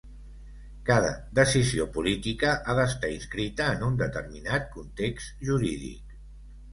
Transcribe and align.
Cada 0.89 1.09
decisió 1.39 1.85
política 1.97 2.53
ha 2.57 2.75
d'estar 2.79 3.11
inscrita 3.15 3.67
en 3.73 3.85
un 3.89 3.99
determinat 3.99 4.65
context 4.77 5.45
jurídic. 5.51 6.17